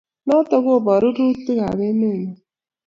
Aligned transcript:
Notok 0.25 0.61
kobooru 0.65 1.07
rurutiikab 1.15 1.79
emenyo. 1.89 2.33